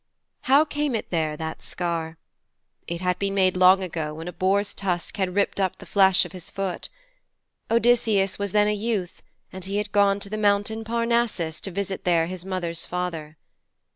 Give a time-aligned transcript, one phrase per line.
[0.49, 2.17] How came it there, that scar?
[2.87, 6.25] It had been made long ago when a boar's tusk had ripped up the flesh
[6.25, 6.89] of his foot.
[7.69, 9.21] Odysseus was then a youth,
[9.53, 13.37] and he had gone to the mountain Parnassus to visit there his mother's father.